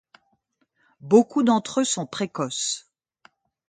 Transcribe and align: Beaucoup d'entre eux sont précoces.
Beaucoup 1.01 1.43
d'entre 1.43 1.81
eux 1.81 1.83
sont 1.83 2.07
précoces. 2.07 2.89